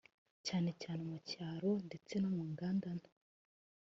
[0.47, 3.11] cyane cyane mu cyaro ndetse no mu nganda nto"